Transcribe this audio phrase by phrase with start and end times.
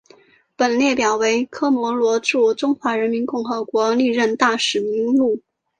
[0.57, 5.39] 本列表为科摩罗驻中华人民共和国历任大使名录。